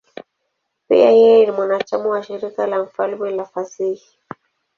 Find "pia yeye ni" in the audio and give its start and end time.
0.87-1.51